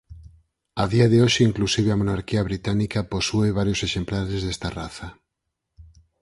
A 0.83 0.85
día 0.93 1.07
de 1.11 1.17
hoxe 1.23 1.41
inclusive 1.49 1.89
a 1.91 1.99
monarquía 2.01 2.41
británica 2.49 3.07
posúe 3.13 3.57
varios 3.59 3.79
exemplares 3.87 4.39
desta 4.45 4.69
raza. 4.79 5.07